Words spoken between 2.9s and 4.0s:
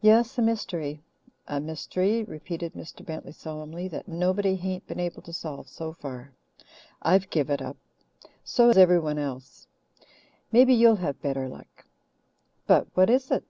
Bentley solemnly,